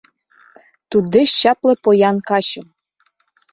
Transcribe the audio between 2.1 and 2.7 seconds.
качым